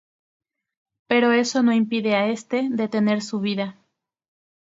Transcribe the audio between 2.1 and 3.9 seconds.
a este detener su vida.